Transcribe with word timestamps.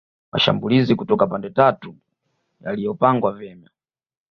Mashambulizi 0.31 0.95
kutoka 0.95 1.27
pande 1.27 1.49
tatu 1.49 1.95
yaliyopangwa 2.61 3.31
vyema 3.33 3.69